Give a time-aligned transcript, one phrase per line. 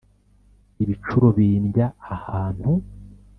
[0.83, 2.69] ibicuro bindya ahantu